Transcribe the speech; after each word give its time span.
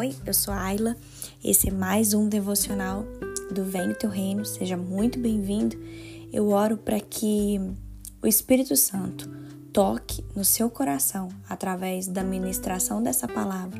Oi, 0.00 0.16
eu 0.24 0.32
sou 0.32 0.54
a 0.54 0.62
Ayla. 0.62 0.96
Esse 1.44 1.68
é 1.68 1.70
mais 1.70 2.14
um 2.14 2.26
devocional 2.26 3.04
do 3.52 3.64
Vem 3.64 3.88
no 3.88 3.94
Teu 3.94 4.08
Reino. 4.08 4.46
Seja 4.46 4.74
muito 4.74 5.18
bem-vindo. 5.18 5.76
Eu 6.32 6.48
oro 6.48 6.78
para 6.78 6.98
que 6.98 7.60
o 8.22 8.26
Espírito 8.26 8.74
Santo 8.78 9.28
toque 9.74 10.24
no 10.34 10.42
seu 10.42 10.70
coração 10.70 11.28
através 11.46 12.06
da 12.06 12.24
ministração 12.24 13.02
dessa 13.02 13.28
palavra, 13.28 13.78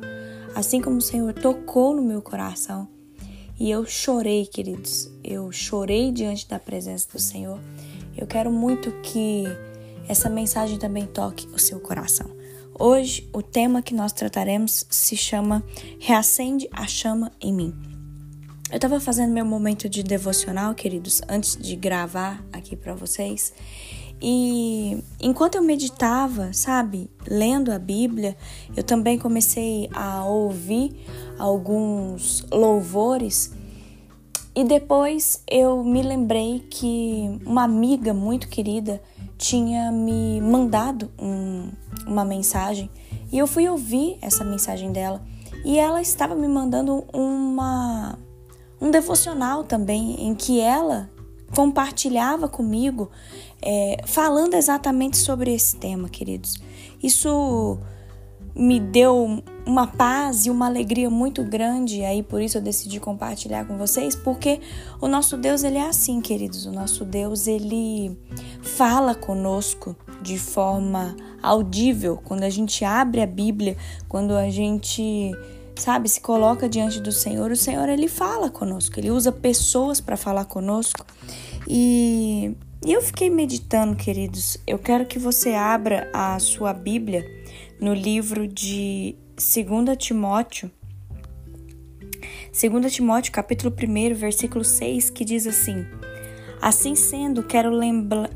assim 0.54 0.82
como 0.82 0.98
o 0.98 1.00
Senhor 1.00 1.32
tocou 1.32 1.96
no 1.96 2.02
meu 2.02 2.20
coração. 2.20 2.86
E 3.58 3.70
eu 3.70 3.86
chorei, 3.86 4.44
queridos. 4.44 5.10
Eu 5.24 5.50
chorei 5.50 6.12
diante 6.12 6.46
da 6.46 6.58
presença 6.58 7.08
do 7.10 7.18
Senhor. 7.18 7.58
Eu 8.14 8.26
quero 8.26 8.52
muito 8.52 8.92
que 9.00 9.44
essa 10.06 10.28
mensagem 10.28 10.78
também 10.78 11.06
toque 11.06 11.48
o 11.54 11.58
seu 11.58 11.80
coração. 11.80 12.39
Hoje, 12.82 13.28
o 13.34 13.42
tema 13.42 13.82
que 13.82 13.92
nós 13.92 14.10
trataremos 14.10 14.86
se 14.88 15.14
chama 15.14 15.62
Reacende 15.98 16.66
a 16.72 16.86
Chama 16.86 17.30
em 17.38 17.52
Mim. 17.52 17.74
Eu 18.70 18.76
estava 18.76 18.98
fazendo 18.98 19.34
meu 19.34 19.44
momento 19.44 19.86
de 19.86 20.02
devocional, 20.02 20.74
queridos, 20.74 21.20
antes 21.28 21.58
de 21.58 21.76
gravar 21.76 22.42
aqui 22.50 22.74
para 22.74 22.94
vocês. 22.94 23.52
E 24.18 25.04
enquanto 25.20 25.56
eu 25.56 25.62
meditava, 25.62 26.54
sabe, 26.54 27.10
lendo 27.28 27.70
a 27.70 27.78
Bíblia, 27.78 28.34
eu 28.74 28.82
também 28.82 29.18
comecei 29.18 29.90
a 29.92 30.24
ouvir 30.24 31.04
alguns 31.38 32.46
louvores. 32.50 33.52
E 34.56 34.64
depois 34.64 35.44
eu 35.46 35.84
me 35.84 36.02
lembrei 36.02 36.60
que 36.70 37.38
uma 37.44 37.62
amiga 37.62 38.14
muito 38.14 38.48
querida 38.48 39.02
tinha 39.36 39.92
me 39.92 40.40
mandado 40.40 41.10
um, 41.18 41.70
uma 42.06 42.24
mensagem 42.24 42.90
e 43.32 43.38
eu 43.38 43.46
fui 43.46 43.68
ouvir 43.68 44.18
essa 44.20 44.44
mensagem 44.44 44.92
dela 44.92 45.22
e 45.64 45.78
ela 45.78 46.00
estava 46.00 46.34
me 46.34 46.48
mandando 46.48 47.04
uma 47.12 48.18
um 48.80 48.90
devocional 48.90 49.62
também 49.62 50.26
em 50.26 50.34
que 50.34 50.60
ela 50.60 51.10
compartilhava 51.54 52.48
comigo 52.48 53.10
é, 53.60 54.02
falando 54.06 54.54
exatamente 54.54 55.16
sobre 55.18 55.52
esse 55.52 55.76
tema, 55.76 56.08
queridos. 56.08 56.54
Isso 57.02 57.78
me 58.54 58.80
deu 58.80 59.42
uma 59.66 59.86
paz 59.86 60.46
e 60.46 60.50
uma 60.50 60.66
alegria 60.66 61.08
muito 61.08 61.44
grande, 61.44 62.04
aí 62.04 62.22
por 62.22 62.40
isso 62.40 62.58
eu 62.58 62.62
decidi 62.62 62.98
compartilhar 62.98 63.64
com 63.64 63.76
vocês, 63.76 64.14
porque 64.16 64.60
o 65.00 65.06
nosso 65.06 65.36
Deus 65.36 65.62
ele 65.62 65.78
é 65.78 65.88
assim, 65.88 66.20
queridos. 66.20 66.66
O 66.66 66.72
nosso 66.72 67.04
Deus 67.04 67.46
ele 67.46 68.16
fala 68.62 69.14
conosco 69.14 69.96
de 70.22 70.38
forma 70.38 71.16
audível 71.42 72.20
quando 72.22 72.42
a 72.42 72.50
gente 72.50 72.84
abre 72.84 73.22
a 73.22 73.26
Bíblia, 73.26 73.76
quando 74.08 74.36
a 74.36 74.50
gente 74.50 75.32
sabe, 75.76 76.08
se 76.08 76.20
coloca 76.20 76.68
diante 76.68 77.00
do 77.00 77.10
Senhor, 77.10 77.50
o 77.50 77.56
Senhor 77.56 77.88
ele 77.88 78.06
fala 78.06 78.50
conosco, 78.50 79.00
ele 79.00 79.10
usa 79.10 79.32
pessoas 79.32 80.00
para 80.00 80.16
falar 80.16 80.44
conosco. 80.44 81.04
E, 81.66 82.54
eu 82.86 83.02
fiquei 83.02 83.28
meditando, 83.28 83.94
queridos. 83.94 84.56
Eu 84.66 84.78
quero 84.78 85.04
que 85.04 85.18
você 85.18 85.52
abra 85.52 86.10
a 86.14 86.38
sua 86.38 86.72
Bíblia 86.72 87.26
no 87.78 87.92
livro 87.92 88.48
de 88.48 89.16
2 89.36 89.96
Timóteo. 89.98 90.70
2 92.58 92.92
Timóteo, 92.92 93.32
capítulo 93.32 93.74
1, 93.74 94.14
versículo 94.14 94.64
6, 94.64 95.10
que 95.10 95.26
diz 95.26 95.46
assim: 95.46 95.84
Assim 96.60 96.94
sendo, 96.94 97.42
quero 97.42 97.70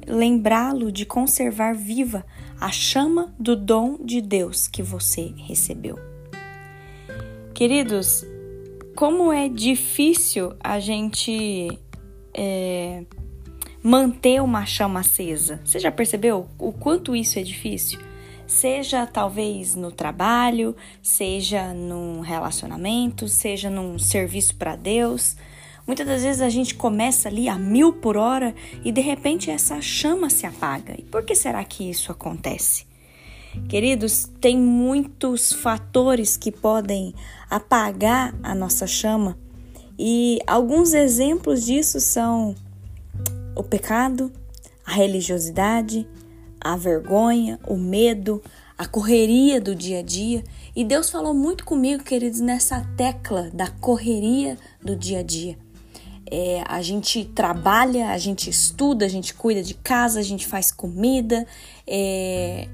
lembrá-lo 0.06 0.90
de 0.90 1.04
conservar 1.04 1.74
viva 1.74 2.24
a 2.58 2.70
chama 2.70 3.34
do 3.38 3.54
dom 3.54 3.98
de 4.02 4.22
Deus 4.22 4.66
que 4.66 4.82
você 4.82 5.34
recebeu. 5.36 5.98
Queridos, 7.52 8.24
como 8.96 9.32
é 9.32 9.48
difícil 9.48 10.54
a 10.58 10.80
gente 10.80 11.78
é, 12.32 13.04
manter 13.82 14.40
uma 14.40 14.64
chama 14.64 15.00
acesa. 15.00 15.60
Você 15.62 15.78
já 15.78 15.92
percebeu 15.92 16.48
o 16.58 16.72
quanto 16.72 17.14
isso 17.14 17.38
é 17.38 17.42
difícil? 17.42 18.00
Seja 18.46 19.06
talvez 19.06 19.74
no 19.74 19.92
trabalho, 19.92 20.74
seja 21.02 21.74
num 21.74 22.20
relacionamento, 22.20 23.28
seja 23.28 23.68
num 23.68 23.98
serviço 23.98 24.56
para 24.56 24.76
Deus. 24.76 25.36
Muitas 25.86 26.06
das 26.06 26.22
vezes 26.22 26.40
a 26.40 26.48
gente 26.48 26.74
começa 26.74 27.28
ali 27.28 27.48
a 27.48 27.58
mil 27.58 27.92
por 27.92 28.16
hora 28.16 28.54
e 28.84 28.90
de 28.90 29.00
repente 29.00 29.50
essa 29.50 29.80
chama 29.80 30.30
se 30.30 30.46
apaga. 30.46 30.94
E 30.98 31.02
por 31.02 31.24
que 31.24 31.34
será 31.34 31.62
que 31.64 31.88
isso 31.88 32.10
acontece? 32.10 32.86
Queridos, 33.68 34.28
tem 34.40 34.58
muitos 34.58 35.52
fatores 35.52 36.36
que 36.36 36.50
podem 36.50 37.14
apagar 37.50 38.34
a 38.42 38.54
nossa 38.54 38.86
chama 38.86 39.38
e 39.98 40.40
alguns 40.46 40.92
exemplos 40.92 41.64
disso 41.64 42.00
são 42.00 42.54
o 43.54 43.62
pecado, 43.62 44.32
a 44.84 44.92
religiosidade, 44.92 46.06
a 46.60 46.76
vergonha, 46.76 47.60
o 47.66 47.76
medo, 47.76 48.42
a 48.76 48.86
correria 48.86 49.60
do 49.60 49.74
dia 49.74 50.00
a 50.00 50.02
dia. 50.02 50.42
E 50.74 50.84
Deus 50.84 51.10
falou 51.10 51.32
muito 51.32 51.64
comigo, 51.64 52.02
queridos, 52.02 52.40
nessa 52.40 52.80
tecla 52.96 53.50
da 53.52 53.68
correria 53.68 54.58
do 54.82 54.96
dia 54.96 55.20
a 55.20 55.22
dia. 55.22 55.56
É, 56.36 56.64
a 56.66 56.82
gente 56.82 57.24
trabalha, 57.26 58.08
a 58.08 58.18
gente 58.18 58.50
estuda, 58.50 59.04
a 59.04 59.08
gente 59.08 59.32
cuida 59.32 59.62
de 59.62 59.72
casa, 59.72 60.18
a 60.18 60.22
gente 60.22 60.48
faz 60.48 60.72
comida, 60.72 61.46
é, 61.86 62.66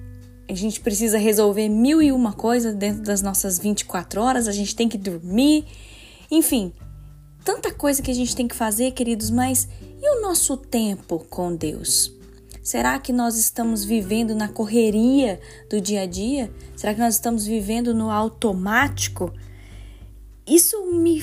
a 0.49 0.55
gente 0.55 0.81
precisa 0.81 1.19
resolver 1.19 1.69
mil 1.69 2.01
e 2.01 2.11
uma 2.11 2.33
coisas 2.33 2.75
dentro 2.75 3.03
das 3.03 3.21
nossas 3.21 3.59
24 3.59 4.23
horas, 4.23 4.49
a 4.49 4.53
gente 4.53 4.75
tem 4.75 4.89
que 4.89 4.97
dormir, 4.97 5.67
enfim, 6.31 6.73
tanta 7.45 7.71
coisa 7.71 8.01
que 8.01 8.11
a 8.11 8.15
gente 8.15 8.35
tem 8.35 8.49
que 8.49 8.55
fazer, 8.57 8.93
queridos, 8.93 9.29
mas 9.29 9.69
e 10.01 10.17
o 10.17 10.23
nosso 10.23 10.57
tempo 10.57 11.19
com 11.29 11.55
Deus? 11.55 12.11
Será 12.63 12.99
que 12.99 13.13
nós 13.13 13.37
estamos 13.37 13.85
vivendo 13.85 14.35
na 14.35 14.49
correria 14.49 15.39
do 15.69 15.83
dia 15.83 16.01
a 16.01 16.07
dia? 16.07 16.51
Será 16.75 16.95
que 16.95 17.01
nós 17.01 17.13
estamos 17.13 17.45
vivendo 17.45 17.93
no 17.93 18.11
automático? 18.11 19.31
Isso 20.47 20.83
me 20.95 21.21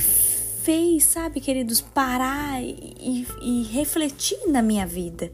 fez, 0.67 1.05
sabe, 1.05 1.39
queridos, 1.39 1.79
parar 1.79 2.61
e, 2.61 3.25
e 3.41 3.63
refletir 3.71 4.37
na 4.49 4.61
minha 4.61 4.85
vida. 4.85 5.31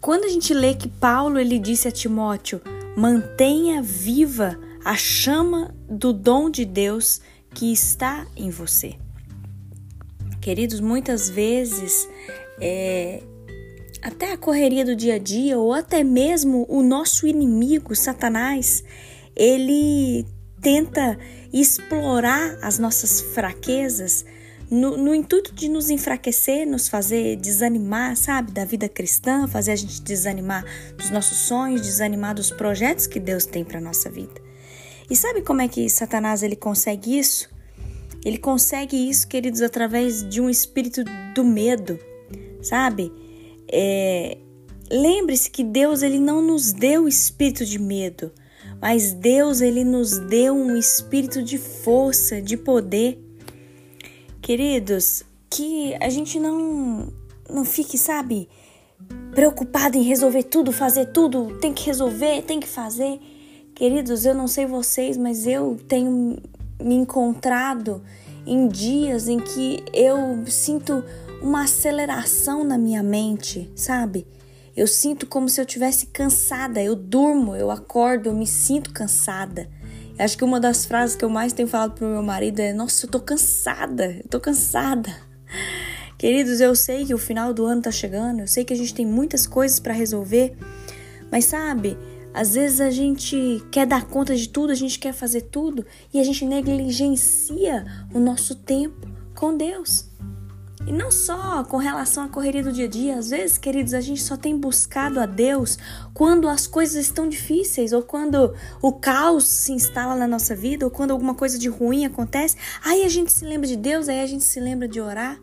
Quando 0.00 0.24
a 0.24 0.28
gente 0.28 0.52
lê 0.52 0.74
que 0.74 0.88
Paulo 0.88 1.38
ele 1.38 1.60
disse 1.60 1.86
a 1.86 1.92
Timóteo: 1.92 2.60
mantenha 2.96 3.80
viva 3.80 4.58
a 4.84 4.96
chama 4.96 5.72
do 5.88 6.12
dom 6.12 6.50
de 6.50 6.64
Deus 6.64 7.20
que 7.54 7.72
está 7.72 8.26
em 8.36 8.50
você. 8.50 8.96
Queridos, 10.40 10.80
muitas 10.80 11.30
vezes 11.30 12.08
é, 12.60 13.22
até 14.02 14.32
a 14.32 14.36
correria 14.36 14.84
do 14.84 14.96
dia 14.96 15.14
a 15.14 15.18
dia, 15.18 15.56
ou 15.56 15.72
até 15.72 16.02
mesmo 16.02 16.66
o 16.68 16.82
nosso 16.82 17.28
inimigo, 17.28 17.94
Satanás, 17.94 18.82
ele 19.36 20.26
tenta 20.60 21.16
explorar 21.52 22.58
as 22.62 22.78
nossas 22.78 23.20
fraquezas 23.20 24.24
no, 24.70 24.96
no, 24.96 25.14
intuito 25.14 25.52
de 25.52 25.68
nos 25.68 25.90
enfraquecer, 25.90 26.64
nos 26.64 26.88
fazer 26.88 27.36
desanimar, 27.36 28.16
sabe, 28.16 28.52
da 28.52 28.64
vida 28.64 28.88
cristã, 28.88 29.48
fazer 29.48 29.72
a 29.72 29.76
gente 29.76 30.00
desanimar 30.00 30.64
dos 30.96 31.10
nossos 31.10 31.38
sonhos, 31.38 31.82
desanimar 31.82 32.34
dos 32.34 32.52
projetos 32.52 33.08
que 33.08 33.18
Deus 33.18 33.44
tem 33.44 33.64
para 33.64 33.80
nossa 33.80 34.08
vida. 34.08 34.40
E 35.10 35.16
sabe 35.16 35.42
como 35.42 35.60
é 35.60 35.66
que 35.66 35.88
Satanás 35.90 36.44
ele 36.44 36.54
consegue 36.54 37.18
isso? 37.18 37.50
Ele 38.24 38.38
consegue 38.38 38.96
isso, 39.10 39.26
queridos, 39.26 39.60
através 39.60 40.28
de 40.28 40.40
um 40.40 40.48
espírito 40.48 41.02
do 41.34 41.42
medo, 41.42 41.98
sabe? 42.62 43.12
É, 43.72 44.38
Lembre-se 44.90 45.48
que 45.48 45.62
Deus 45.62 46.02
ele 46.02 46.18
não 46.18 46.42
nos 46.42 46.72
deu 46.72 47.06
espírito 47.06 47.64
de 47.64 47.78
medo, 47.78 48.32
mas 48.80 49.12
Deus 49.12 49.60
ele 49.60 49.84
nos 49.84 50.18
deu 50.18 50.54
um 50.54 50.76
espírito 50.76 51.42
de 51.42 51.58
força, 51.58 52.40
de 52.40 52.56
poder. 52.56 53.18
Queridos, 54.40 55.22
que 55.50 55.94
a 56.00 56.08
gente 56.08 56.38
não 56.38 57.12
não 57.48 57.64
fique, 57.64 57.98
sabe, 57.98 58.48
preocupado 59.34 59.98
em 59.98 60.02
resolver 60.02 60.44
tudo, 60.44 60.72
fazer 60.72 61.06
tudo, 61.06 61.58
tem 61.60 61.72
que 61.72 61.84
resolver, 61.84 62.42
tem 62.42 62.60
que 62.60 62.68
fazer. 62.68 63.20
Queridos, 63.74 64.24
eu 64.24 64.34
não 64.34 64.46
sei 64.46 64.66
vocês, 64.66 65.16
mas 65.16 65.46
eu 65.46 65.76
tenho 65.88 66.38
me 66.80 66.94
encontrado 66.94 68.02
em 68.46 68.68
dias 68.68 69.28
em 69.28 69.38
que 69.38 69.82
eu 69.92 70.44
sinto 70.46 71.04
uma 71.42 71.64
aceleração 71.64 72.64
na 72.64 72.76
minha 72.76 73.02
mente, 73.02 73.70
sabe? 73.74 74.26
Eu 74.76 74.86
sinto 74.86 75.26
como 75.26 75.48
se 75.48 75.60
eu 75.60 75.66
tivesse 75.66 76.06
cansada. 76.06 76.82
Eu 76.82 76.94
durmo, 76.94 77.56
eu 77.56 77.70
acordo, 77.70 78.28
eu 78.28 78.34
me 78.34 78.46
sinto 78.46 78.92
cansada. 78.92 79.68
Eu 80.18 80.24
acho 80.24 80.36
que 80.36 80.44
uma 80.44 80.60
das 80.60 80.84
frases 80.84 81.16
que 81.16 81.24
eu 81.24 81.30
mais 81.30 81.52
tenho 81.52 81.68
falado 81.68 81.92
pro 81.92 82.06
meu 82.06 82.22
marido 82.22 82.60
é: 82.60 82.72
Nossa, 82.72 83.06
eu 83.06 83.10
tô 83.10 83.20
cansada, 83.20 84.12
eu 84.22 84.28
tô 84.28 84.38
cansada. 84.38 85.10
Queridos, 86.18 86.60
eu 86.60 86.76
sei 86.76 87.06
que 87.06 87.14
o 87.14 87.18
final 87.18 87.54
do 87.54 87.64
ano 87.64 87.80
tá 87.80 87.90
chegando, 87.90 88.40
eu 88.40 88.46
sei 88.46 88.62
que 88.62 88.74
a 88.74 88.76
gente 88.76 88.92
tem 88.92 89.06
muitas 89.06 89.46
coisas 89.46 89.80
para 89.80 89.94
resolver, 89.94 90.54
mas 91.32 91.46
sabe, 91.46 91.96
Às 92.34 92.54
vezes 92.54 92.80
a 92.80 92.90
gente 92.90 93.64
quer 93.72 93.86
dar 93.86 94.04
conta 94.04 94.36
de 94.36 94.48
tudo, 94.48 94.70
a 94.70 94.74
gente 94.74 94.98
quer 94.98 95.14
fazer 95.14 95.40
tudo 95.42 95.84
e 96.12 96.20
a 96.20 96.24
gente 96.24 96.44
negligencia 96.44 97.86
o 98.12 98.20
nosso 98.20 98.54
tempo 98.54 99.08
com 99.34 99.56
Deus. 99.56 100.09
E 100.90 100.92
não 100.92 101.08
só 101.08 101.62
com 101.62 101.76
relação 101.76 102.24
à 102.24 102.28
correria 102.28 102.64
do 102.64 102.72
dia 102.72 102.86
a 102.86 102.88
dia, 102.88 103.16
às 103.16 103.30
vezes, 103.30 103.56
queridos, 103.56 103.94
a 103.94 104.00
gente 104.00 104.20
só 104.20 104.36
tem 104.36 104.58
buscado 104.58 105.20
a 105.20 105.24
Deus 105.24 105.78
quando 106.12 106.48
as 106.48 106.66
coisas 106.66 106.96
estão 106.96 107.28
difíceis, 107.28 107.92
ou 107.92 108.02
quando 108.02 108.52
o 108.82 108.92
caos 108.94 109.44
se 109.44 109.70
instala 109.70 110.16
na 110.16 110.26
nossa 110.26 110.52
vida, 110.52 110.84
ou 110.84 110.90
quando 110.90 111.12
alguma 111.12 111.32
coisa 111.32 111.56
de 111.56 111.68
ruim 111.68 112.06
acontece. 112.06 112.56
Aí 112.84 113.04
a 113.04 113.08
gente 113.08 113.30
se 113.30 113.44
lembra 113.44 113.68
de 113.68 113.76
Deus, 113.76 114.08
aí 114.08 114.20
a 114.20 114.26
gente 114.26 114.42
se 114.42 114.58
lembra 114.58 114.88
de 114.88 115.00
orar. 115.00 115.38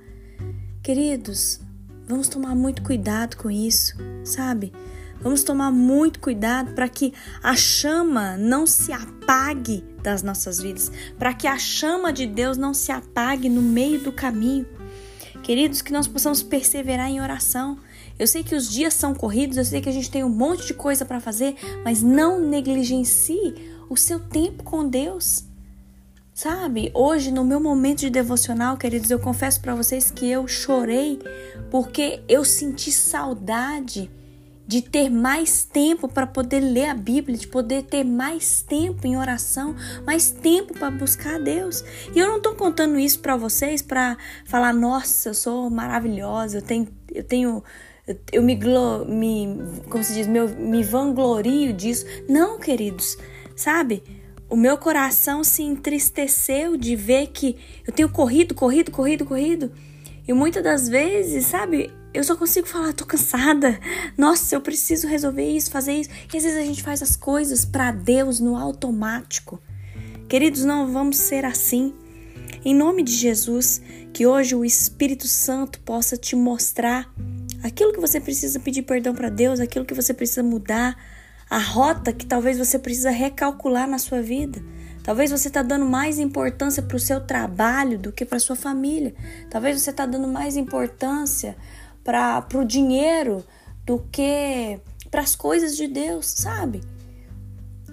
Queridos, 0.84 1.62
vamos 2.06 2.28
tomar 2.28 2.54
muito 2.54 2.84
cuidado 2.84 3.38
com 3.38 3.50
isso, 3.50 3.96
sabe? 4.26 4.74
Vamos 5.22 5.44
tomar 5.44 5.72
muito 5.72 6.20
cuidado 6.20 6.74
para 6.74 6.90
que 6.90 7.14
a 7.42 7.56
chama 7.56 8.36
não 8.36 8.68
se 8.68 8.92
apague 8.92 9.82
das 10.04 10.22
nossas 10.22 10.60
vidas, 10.60 10.92
para 11.18 11.34
que 11.34 11.48
a 11.48 11.58
chama 11.58 12.12
de 12.12 12.28
Deus 12.28 12.58
não 12.58 12.74
se 12.74 12.92
apague 12.92 13.48
no 13.48 13.62
meio 13.62 14.02
do 14.02 14.12
caminho. 14.12 14.76
Queridos, 15.44 15.82
que 15.82 15.94
nós 15.94 16.08
possamos 16.08 16.44
perseverar 16.44 17.10
em 17.10 17.22
oração. 17.22 17.78
Eu 18.20 18.28
sei 18.28 18.44
que 18.44 18.56
os 18.56 18.70
dias 18.70 18.94
são 18.94 19.14
corridos, 19.14 19.58
eu 19.58 19.66
sei 19.66 19.82
que 19.82 19.90
a 19.90 19.92
gente 19.92 20.12
tem 20.12 20.24
um 20.24 20.30
monte 20.30 20.68
de 20.68 20.74
coisa 20.74 21.06
para 21.06 21.20
fazer, 21.20 21.56
mas 21.84 22.02
não 22.02 22.42
negligencie 22.42 23.54
o 23.90 23.96
seu 23.96 24.20
tempo 24.20 24.64
com 24.64 24.88
Deus. 24.88 25.46
Sabe, 26.34 26.92
hoje 26.94 27.32
no 27.32 27.44
meu 27.44 27.60
momento 27.60 28.02
de 28.02 28.12
devocional, 28.12 28.78
queridos, 28.78 29.10
eu 29.10 29.18
confesso 29.18 29.60
para 29.60 29.74
vocês 29.74 30.12
que 30.12 30.30
eu 30.30 30.48
chorei 30.48 31.20
porque 31.72 32.22
eu 32.28 32.46
senti 32.46 32.92
saudade 32.92 34.12
de 34.68 34.82
ter 34.82 35.10
mais 35.10 35.64
tempo 35.64 36.10
para 36.10 36.28
poder 36.28 36.60
ler 36.60 36.90
a 36.90 36.94
Bíblia, 36.94 37.38
de 37.38 37.48
poder 37.48 37.84
ter 37.84 38.04
mais 38.04 38.62
tempo 38.62 39.08
em 39.08 39.18
oração, 39.18 39.74
mais 40.06 40.30
tempo 40.30 40.74
para 40.74 40.92
buscar 40.92 41.36
a 41.36 41.40
Deus. 41.40 41.84
E 42.14 42.20
eu 42.20 42.28
não 42.28 42.38
estou 42.38 42.54
contando 42.54 43.00
isso 43.00 43.20
para 43.20 43.38
vocês 43.38 43.82
para 43.82 44.18
falar, 44.46 44.74
nossa, 44.74 45.30
eu 45.30 45.34
sou 45.34 45.70
maravilhosa, 45.70 46.58
eu 46.58 46.62
tenho, 46.62 46.88
eu 47.14 47.24
tenho 47.24 47.64
eu 48.32 48.42
me, 48.42 48.56
me 48.56 49.82
como 49.90 50.04
se 50.04 50.14
diz, 50.14 50.28
meu, 50.28 50.48
me 50.50 50.84
vanglorio 50.84 51.74
disso. 51.74 52.06
Não, 52.28 52.60
queridos, 52.60 53.18
sabe? 53.56 54.04
O 54.50 54.56
meu 54.56 54.78
coração 54.78 55.44
se 55.44 55.62
entristeceu 55.62 56.78
de 56.78 56.96
ver 56.96 57.28
que 57.28 57.58
eu 57.86 57.94
tenho 57.94 58.10
corrido, 58.10 58.56
corrido, 58.56 58.92
corrido, 58.92 59.26
corrido. 59.26 59.72
E 60.26 60.34
muitas 60.34 60.64
das 60.64 60.88
vezes, 60.88 61.46
sabe, 61.46 61.92
eu 62.18 62.24
só 62.24 62.36
consigo 62.36 62.66
falar, 62.66 62.94
tô 62.94 63.06
cansada. 63.06 63.80
Nossa, 64.18 64.56
eu 64.56 64.60
preciso 64.60 65.08
resolver 65.08 65.48
isso, 65.48 65.70
fazer 65.70 65.94
isso. 65.94 66.10
E 66.34 66.36
às 66.36 66.44
vezes 66.44 66.58
a 66.58 66.64
gente 66.64 66.82
faz 66.82 67.04
as 67.04 67.16
coisas 67.16 67.64
para 67.64 67.92
Deus 67.92 68.40
no 68.40 68.56
automático. 68.58 69.62
Queridos, 70.28 70.66
não 70.66 70.92
vamos 70.92 71.18
ser 71.18 71.46
assim. 71.46 71.94
Em 72.66 72.74
nome 72.74 73.04
de 73.04 73.12
Jesus, 73.12 73.80
que 74.12 74.26
hoje 74.26 74.56
o 74.56 74.66
Espírito 74.66 75.28
Santo 75.28 75.80
possa 75.82 76.18
te 76.18 76.36
mostrar 76.36 77.14
aquilo 77.62 77.94
que 77.94 78.00
você 78.00 78.20
precisa 78.20 78.60
pedir 78.60 78.82
perdão 78.82 79.14
para 79.14 79.30
Deus, 79.30 79.60
aquilo 79.60 79.86
que 79.86 79.94
você 79.94 80.12
precisa 80.12 80.42
mudar, 80.42 80.98
a 81.48 81.60
rota 81.60 82.12
que 82.12 82.26
talvez 82.26 82.58
você 82.58 82.80
precisa 82.80 83.12
recalcular 83.12 83.88
na 83.88 84.00
sua 84.00 84.24
vida. 84.24 84.60
Talvez 85.04 85.30
você 85.30 85.50
está 85.50 85.62
dando 85.62 85.86
mais 85.86 86.18
importância 86.18 86.82
para 86.82 86.98
o 86.98 87.00
seu 87.00 87.22
trabalho 87.22 88.00
do 88.00 88.12
que 88.12 88.26
para 88.26 88.40
sua 88.40 88.56
família. 88.56 89.14
Talvez 89.52 89.80
você 89.80 89.92
está 89.92 90.06
dando 90.08 90.28
mais 90.28 90.58
importância 90.58 91.56
para 92.08 92.48
o 92.56 92.64
dinheiro 92.64 93.44
do 93.86 94.00
que 94.10 94.80
para 95.12 95.20
as 95.22 95.36
coisas 95.36 95.76
de 95.76 95.90
Deus, 95.90 96.26
sabe? 96.26 96.82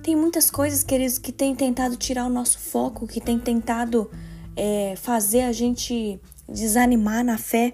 Tem 0.05 0.15
muitas 0.15 0.53
coisas, 0.53 0.85
queridos, 0.85 1.19
que 1.19 1.33
tem 1.33 1.53
tentado 1.53 1.97
tirar 1.97 2.25
o 2.25 2.29
nosso 2.29 2.61
foco, 2.61 3.09
que 3.09 3.21
tem 3.21 3.41
tentado 3.41 4.09
é, 4.55 4.95
fazer 4.97 5.43
a 5.43 5.51
gente 5.53 6.21
desanimar 6.49 7.25
na 7.25 7.37
fé. 7.37 7.73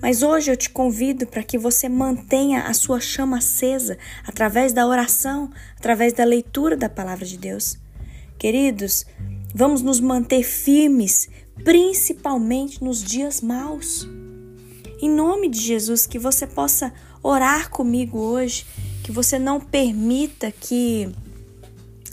Mas 0.00 0.22
hoje 0.22 0.52
eu 0.52 0.56
te 0.56 0.70
convido 0.70 1.26
para 1.26 1.42
que 1.42 1.58
você 1.58 1.88
mantenha 1.88 2.62
a 2.62 2.72
sua 2.72 3.00
chama 3.00 3.38
acesa 3.38 3.98
através 4.24 4.72
da 4.72 4.86
oração, 4.86 5.50
através 5.76 6.12
da 6.12 6.22
leitura 6.22 6.76
da 6.76 6.88
palavra 6.88 7.24
de 7.24 7.36
Deus. 7.36 7.76
Queridos, 8.38 9.04
vamos 9.52 9.82
nos 9.82 9.98
manter 9.98 10.44
firmes, 10.44 11.28
principalmente 11.64 12.84
nos 12.84 13.02
dias 13.02 13.40
maus. 13.40 14.06
Em 15.00 15.10
nome 15.10 15.48
de 15.48 15.60
Jesus, 15.60 16.06
que 16.06 16.18
você 16.18 16.46
possa 16.46 16.92
orar 17.22 17.70
comigo 17.70 18.18
hoje, 18.18 18.66
que 19.02 19.12
você 19.12 19.38
não 19.38 19.60
permita 19.60 20.50
que 20.50 21.12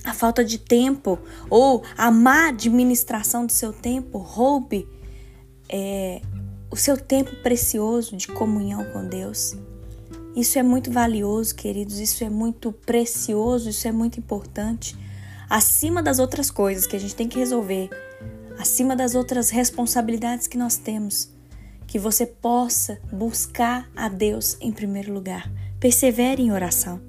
a 0.03 0.13
falta 0.13 0.43
de 0.43 0.57
tempo 0.57 1.17
ou 1.49 1.83
a 1.97 2.11
má 2.11 2.49
administração 2.49 3.45
do 3.45 3.51
seu 3.51 3.71
tempo 3.71 4.17
roube 4.17 4.87
é, 5.69 6.21
o 6.69 6.75
seu 6.75 6.97
tempo 6.97 7.35
precioso 7.41 8.17
de 8.17 8.27
comunhão 8.27 8.83
com 8.91 9.07
Deus. 9.07 9.55
Isso 10.35 10.57
é 10.59 10.63
muito 10.63 10.91
valioso, 10.91 11.55
queridos, 11.55 11.99
isso 11.99 12.23
é 12.23 12.29
muito 12.29 12.71
precioso, 12.71 13.69
isso 13.69 13.87
é 13.87 13.91
muito 13.91 14.19
importante. 14.19 14.97
Acima 15.49 16.01
das 16.01 16.19
outras 16.19 16.49
coisas 16.49 16.87
que 16.87 16.95
a 16.95 16.99
gente 16.99 17.15
tem 17.15 17.27
que 17.27 17.37
resolver, 17.37 17.89
acima 18.57 18.95
das 18.95 19.13
outras 19.13 19.51
responsabilidades 19.51 20.47
que 20.47 20.57
nós 20.57 20.75
temos, 20.75 21.32
que 21.87 21.99
você 21.99 22.25
possa 22.25 22.99
buscar 23.11 23.89
a 23.95 24.09
Deus 24.09 24.57
em 24.59 24.71
primeiro 24.71 25.13
lugar. 25.13 25.51
Persevere 25.79 26.41
em 26.41 26.51
oração. 26.51 27.01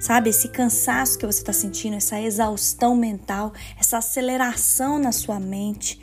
Sabe, 0.00 0.30
esse 0.30 0.48
cansaço 0.48 1.16
que 1.16 1.24
você 1.24 1.38
está 1.38 1.52
sentindo, 1.52 1.94
essa 1.94 2.20
exaustão 2.20 2.96
mental, 2.96 3.52
essa 3.78 3.98
aceleração 3.98 4.98
na 4.98 5.12
sua 5.12 5.38
mente, 5.38 6.00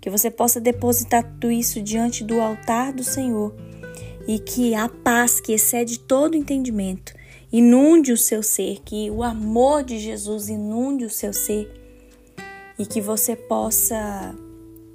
que 0.00 0.08
você 0.08 0.30
possa 0.30 0.58
depositar 0.58 1.22
tudo 1.22 1.50
isso 1.50 1.80
diante 1.82 2.24
do 2.24 2.40
altar 2.40 2.92
do 2.92 3.04
Senhor 3.04 3.54
e 4.26 4.38
que 4.38 4.74
a 4.74 4.88
paz 4.88 5.40
que 5.40 5.52
excede 5.52 5.98
todo 5.98 6.36
entendimento 6.36 7.12
inunde 7.52 8.12
o 8.12 8.16
seu 8.16 8.42
ser, 8.42 8.80
que 8.84 9.10
o 9.10 9.22
amor 9.22 9.84
de 9.84 9.98
Jesus 9.98 10.48
inunde 10.48 11.04
o 11.04 11.10
seu 11.10 11.32
ser 11.32 11.70
e 12.78 12.86
que 12.86 13.00
você 13.00 13.36
possa 13.36 14.34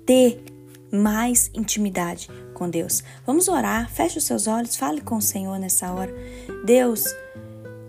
ter 0.05 0.43
mais 0.91 1.51
intimidade 1.53 2.27
com 2.57 2.67
Deus. 2.67 3.03
Vamos 3.23 3.47
orar, 3.47 3.87
feche 3.91 4.17
os 4.17 4.23
seus 4.23 4.47
olhos, 4.47 4.75
fale 4.75 4.99
com 4.99 5.17
o 5.17 5.21
Senhor 5.21 5.59
nessa 5.59 5.93
hora. 5.93 6.11
Deus, 6.65 7.05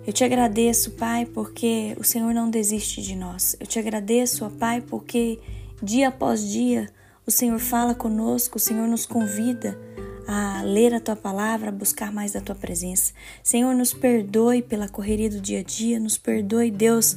eu 0.07 0.13
te 0.13 0.23
agradeço, 0.23 0.91
Pai, 0.91 1.25
porque 1.25 1.97
o 1.99 2.05
Senhor 2.05 2.35
não 2.35 2.51
desiste 2.51 3.01
de 3.01 3.17
nós. 3.17 3.57
Eu 3.59 3.67
te 3.67 3.79
agradeço, 3.79 4.45
ó 4.45 4.51
Pai, 4.51 4.83
porque 4.83 5.41
dia 5.83 6.09
após 6.09 6.47
dia 6.47 6.91
o 7.27 7.31
Senhor 7.31 7.59
fala 7.59 7.95
conosco, 7.95 8.59
o 8.59 8.61
Senhor 8.61 8.87
nos 8.87 9.07
convida 9.07 9.79
a 10.27 10.61
ler 10.63 10.93
a 10.93 11.01
tua 11.01 11.17
palavra, 11.17 11.71
a 11.71 11.73
buscar 11.73 12.13
mais 12.13 12.33
da 12.33 12.41
tua 12.41 12.55
presença. 12.55 13.15
Senhor, 13.43 13.75
nos 13.75 13.95
perdoe 13.95 14.61
pela 14.61 14.87
correria 14.87 15.31
do 15.31 15.41
dia 15.41 15.61
a 15.61 15.63
dia, 15.63 15.99
nos 15.99 16.19
perdoe, 16.19 16.71
Deus, 16.71 17.17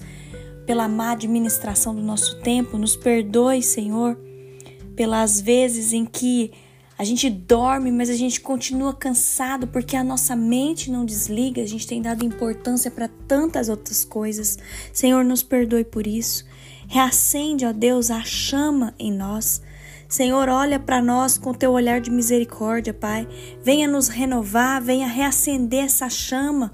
pela 0.65 0.87
má 0.87 1.11
administração 1.11 1.93
do 1.93 2.01
nosso 2.01 2.39
tempo, 2.39 2.77
nos 2.77 2.95
perdoe, 2.95 3.61
Senhor 3.61 4.17
pelas 4.95 5.41
vezes 5.41 5.93
em 5.93 6.05
que 6.05 6.51
a 7.01 7.03
gente 7.03 7.31
dorme, 7.31 7.91
mas 7.91 8.11
a 8.11 8.15
gente 8.15 8.39
continua 8.39 8.93
cansado 8.93 9.65
porque 9.65 9.95
a 9.95 10.03
nossa 10.03 10.35
mente 10.35 10.91
não 10.91 11.03
desliga, 11.03 11.59
a 11.59 11.65
gente 11.65 11.87
tem 11.87 11.99
dado 11.99 12.23
importância 12.23 12.91
para 12.91 13.07
tantas 13.07 13.69
outras 13.69 14.05
coisas. 14.05 14.59
Senhor, 14.93 15.25
nos 15.25 15.41
perdoe 15.41 15.83
por 15.83 16.05
isso. 16.05 16.45
Reacende, 16.87 17.65
ó 17.65 17.73
Deus, 17.73 18.11
a 18.11 18.21
chama 18.21 18.93
em 18.99 19.11
nós. 19.11 19.63
Senhor, 20.07 20.47
olha 20.47 20.79
para 20.79 21.01
nós 21.01 21.39
com 21.39 21.55
teu 21.55 21.71
olhar 21.71 21.99
de 21.99 22.11
misericórdia, 22.11 22.93
Pai. 22.93 23.27
Venha 23.63 23.87
nos 23.87 24.07
renovar, 24.07 24.79
venha 24.79 25.07
reacender 25.07 25.85
essa 25.85 26.07
chama, 26.07 26.71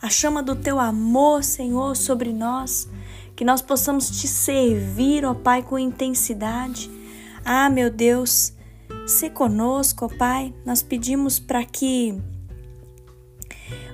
a 0.00 0.08
chama 0.08 0.40
do 0.40 0.54
teu 0.54 0.78
amor, 0.78 1.42
Senhor, 1.42 1.96
sobre 1.96 2.32
nós. 2.32 2.88
Que 3.34 3.44
nós 3.44 3.60
possamos 3.60 4.08
te 4.20 4.28
servir, 4.28 5.24
ó 5.24 5.34
Pai, 5.34 5.64
com 5.64 5.76
intensidade 5.76 6.88
ah, 7.50 7.70
meu 7.70 7.90
Deus, 7.90 8.52
se 9.06 9.30
conosco, 9.30 10.06
ó 10.06 10.08
Pai. 10.08 10.54
Nós 10.64 10.82
pedimos 10.82 11.38
para 11.38 11.64
que 11.64 12.14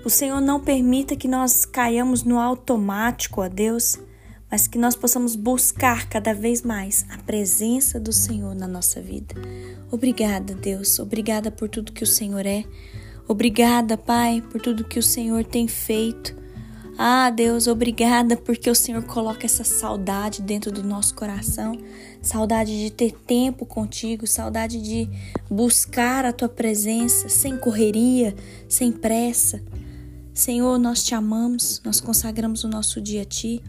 o 0.04 0.10
Senhor 0.10 0.40
não 0.40 0.60
permita 0.60 1.16
que 1.16 1.26
nós 1.26 1.64
caiamos 1.64 2.22
no 2.22 2.38
automático, 2.38 3.40
ó 3.40 3.48
Deus, 3.48 3.98
mas 4.50 4.66
que 4.66 4.78
nós 4.78 4.94
possamos 4.94 5.34
buscar 5.34 6.08
cada 6.08 6.34
vez 6.34 6.62
mais 6.62 7.06
a 7.10 7.18
presença 7.18 7.98
do 7.98 8.12
Senhor 8.12 8.54
na 8.54 8.68
nossa 8.68 9.00
vida. 9.00 9.34
Obrigada, 9.90 10.54
Deus. 10.54 10.98
Obrigada 10.98 11.50
por 11.50 11.68
tudo 11.68 11.92
que 11.92 12.04
o 12.04 12.06
Senhor 12.06 12.44
é. 12.44 12.64
Obrigada, 13.26 13.96
Pai, 13.96 14.42
por 14.50 14.60
tudo 14.60 14.84
que 14.84 14.98
o 14.98 15.02
Senhor 15.02 15.44
tem 15.44 15.66
feito. 15.66 16.43
Ah, 16.96 17.28
Deus, 17.28 17.66
obrigada 17.66 18.36
porque 18.36 18.70
o 18.70 18.74
Senhor 18.74 19.02
coloca 19.02 19.44
essa 19.44 19.64
saudade 19.64 20.40
dentro 20.40 20.70
do 20.70 20.84
nosso 20.84 21.12
coração, 21.16 21.76
saudade 22.22 22.84
de 22.84 22.88
ter 22.88 23.10
tempo 23.12 23.66
contigo, 23.66 24.28
saudade 24.28 24.80
de 24.80 25.08
buscar 25.50 26.24
a 26.24 26.32
tua 26.32 26.48
presença 26.48 27.28
sem 27.28 27.58
correria, 27.58 28.32
sem 28.68 28.92
pressa. 28.92 29.60
Senhor, 30.32 30.78
nós 30.78 31.02
te 31.02 31.16
amamos, 31.16 31.82
nós 31.84 32.00
consagramos 32.00 32.62
o 32.62 32.68
nosso 32.68 33.00
dia 33.00 33.22
a 33.22 33.24
ti. 33.24 33.60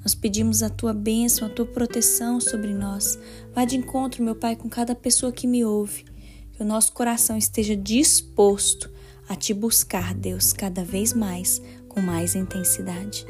Nós 0.00 0.14
pedimos 0.14 0.62
a 0.62 0.70
tua 0.70 0.94
bênção, 0.94 1.48
a 1.48 1.50
tua 1.50 1.66
proteção 1.66 2.40
sobre 2.40 2.72
nós. 2.72 3.18
Vá 3.52 3.64
de 3.64 3.76
encontro, 3.76 4.22
meu 4.22 4.36
Pai, 4.36 4.54
com 4.54 4.68
cada 4.68 4.94
pessoa 4.94 5.32
que 5.32 5.48
me 5.48 5.64
ouve. 5.64 6.04
Que 6.52 6.62
o 6.62 6.66
nosso 6.66 6.92
coração 6.92 7.36
esteja 7.36 7.76
disposto 7.76 8.88
a 9.28 9.36
te 9.36 9.52
buscar, 9.52 10.14
Deus, 10.14 10.52
cada 10.52 10.82
vez 10.82 11.12
mais, 11.12 11.60
com 11.98 12.02
mais 12.02 12.36
intensidade. 12.36 13.26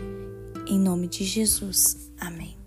Em 0.67 0.79
nome 0.79 1.09
de 1.09 1.25
Jesus. 1.25 2.13
Amém. 2.21 2.58